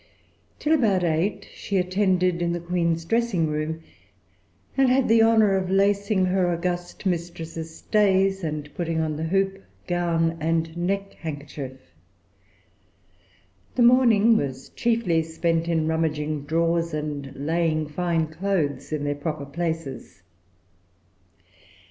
[0.57, 3.83] Till about eight she attended in the Queen's dressing room,
[4.75, 9.25] and had the honor of lacing her august mistress's stays, and of putting on the
[9.25, 11.77] hoop, gown, and neck handkerchief.
[13.75, 19.45] The morning was chiefly spent in rummaging drawers and laying fine clothes in their proper
[19.45, 20.23] places.